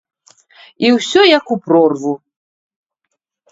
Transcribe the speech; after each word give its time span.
І 0.87 0.91
ўсё 0.95 1.21
як 1.37 1.53
у 1.57 1.59
прорву. 1.67 2.13